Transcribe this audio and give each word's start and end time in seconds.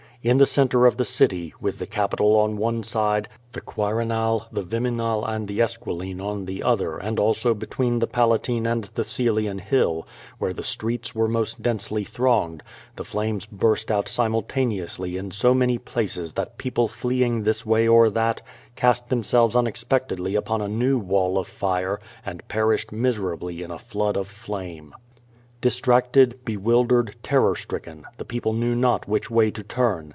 In 0.23 0.37
the 0.37 0.45
centre 0.45 0.85
of 0.85 0.97
the 0.97 1.03
city, 1.03 1.51
with 1.59 1.79
the 1.79 1.87
Capitol 1.87 2.35
on 2.35 2.55
one 2.55 2.83
side, 2.83 3.27
the 3.53 3.59
Quirinal, 3.59 4.45
the 4.51 4.61
Viminal 4.61 5.25
and 5.27 5.47
the 5.47 5.59
Esquiline 5.63 6.21
on 6.21 6.45
the 6.45 6.61
other 6.61 6.97
and 6.99 7.19
also 7.19 7.55
between 7.55 7.97
the 7.97 8.05
Palatine 8.05 8.67
and 8.67 8.83
the 8.93 9.01
Coelian 9.03 9.57
hill, 9.59 10.05
where 10.37 10.53
the 10.53 10.61
streets 10.61 11.15
were 11.15 11.27
most 11.27 11.63
densely 11.63 12.03
thronged, 12.03 12.61
the 12.97 13.03
flames 13.03 13.47
burst 13.47 13.89
out 13.89 14.07
simultaneously 14.07 15.17
in 15.17 15.31
so 15.31 15.55
many 15.55 15.79
places 15.79 16.33
that 16.33 16.59
people 16.59 16.87
fleeing 16.87 17.41
this 17.41 17.65
way 17.65 17.87
or 17.87 18.07
that, 18.07 18.41
cast 18.75 19.09
themselves 19.09 19.55
unexpectedly 19.55 20.35
upon 20.35 20.61
a 20.61 20.67
new 20.67 20.99
wall 20.99 21.39
of 21.39 21.47
fire 21.47 21.99
and 22.23 22.47
perished 22.47 22.91
miserably 22.91 23.63
in 23.63 23.71
a 23.71 23.79
flood 23.79 24.15
of 24.15 24.27
flame. 24.27 24.93
Distracted, 25.61 26.43
bewildered, 26.45 27.15
terror 27.23 27.55
stricken, 27.55 28.05
the 28.17 28.25
people 28.25 28.53
knew 28.53 28.73
not 28.75 29.07
which 29.09 29.29
way 29.31 29.49
to 29.49 29.63
turn. 29.63 30.09